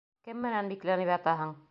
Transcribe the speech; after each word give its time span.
Кем 0.27 0.39
менән 0.45 0.71
бикләнеп 0.71 1.11
ятаһың? 1.15 1.53